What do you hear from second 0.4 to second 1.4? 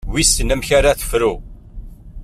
amek ara tefru.